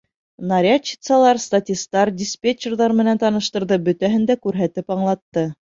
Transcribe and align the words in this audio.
Нарядчицалар, 0.51 1.41
статистар, 1.43 2.13
диспетчерҙар 2.23 2.99
менән 3.03 3.23
таныштырҙы, 3.27 3.83
бөтәһен 3.91 4.29
дә 4.33 4.43
күрһәтеп 4.49 4.97
аңлатты. 4.99 5.51